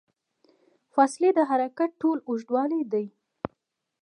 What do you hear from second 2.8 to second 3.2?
دی.